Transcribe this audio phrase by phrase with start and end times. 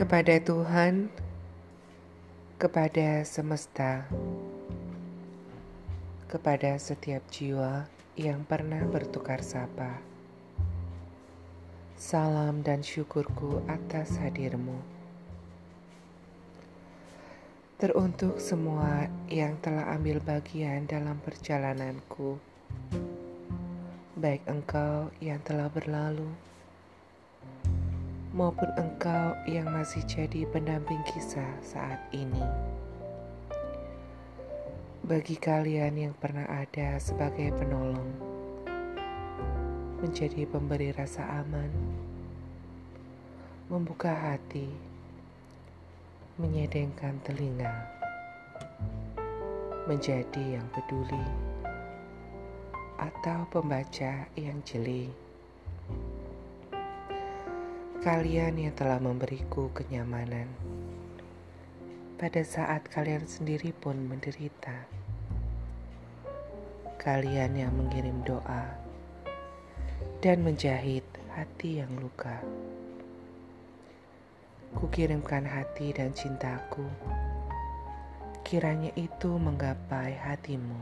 [0.00, 1.12] kepada Tuhan,
[2.56, 4.08] kepada semesta,
[6.24, 7.84] kepada setiap jiwa
[8.16, 10.00] yang pernah bertukar sapa.
[12.00, 14.80] Salam dan syukurku atas hadirmu.
[17.76, 22.40] Teruntuk semua yang telah ambil bagian dalam perjalananku,
[24.16, 26.32] baik engkau yang telah berlalu
[28.30, 32.46] maupun engkau yang masih jadi pendamping kisah saat ini.
[35.02, 38.10] Bagi kalian yang pernah ada sebagai penolong,
[39.98, 41.70] menjadi pemberi rasa aman,
[43.66, 44.70] membuka hati,
[46.38, 47.74] menyedengkan telinga,
[49.90, 51.26] menjadi yang peduli,
[53.02, 55.10] atau pembaca yang jeli
[58.00, 60.48] kalian yang telah memberiku kenyamanan.
[62.16, 64.88] Pada saat kalian sendiri pun menderita.
[66.96, 68.72] Kalian yang mengirim doa
[70.24, 71.04] dan menjahit
[71.36, 72.40] hati yang luka.
[74.80, 76.88] Kukirimkan hati dan cintaku,
[78.48, 80.80] kiranya itu menggapai hatimu,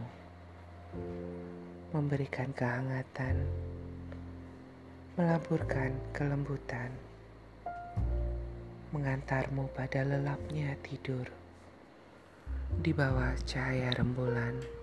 [1.91, 3.43] memberikan kehangatan,
[5.19, 7.08] melaburkan kelembutan
[8.95, 11.29] mengantarmu pada lelapnya tidur.
[12.79, 14.78] Di bawah cahaya rembulan